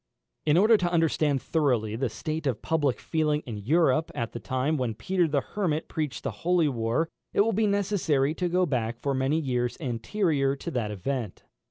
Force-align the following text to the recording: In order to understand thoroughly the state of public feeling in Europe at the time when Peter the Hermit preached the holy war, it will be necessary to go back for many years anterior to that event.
In 0.47 0.57
order 0.57 0.77
to 0.77 0.91
understand 0.91 1.43
thoroughly 1.43 1.95
the 1.95 2.09
state 2.09 2.47
of 2.47 2.63
public 2.63 2.99
feeling 2.99 3.41
in 3.45 3.57
Europe 3.57 4.09
at 4.15 4.31
the 4.31 4.39
time 4.39 4.75
when 4.75 4.95
Peter 4.95 5.27
the 5.27 5.41
Hermit 5.41 5.87
preached 5.87 6.23
the 6.23 6.31
holy 6.41 6.67
war, 6.67 7.07
it 7.33 7.41
will 7.41 7.53
be 7.53 7.67
necessary 7.67 8.33
to 8.33 8.49
go 8.49 8.65
back 8.65 8.97
for 8.99 9.13
many 9.13 9.39
years 9.39 9.77
anterior 9.79 10.55
to 10.55 10.71
that 10.71 10.89
event. 10.89 11.43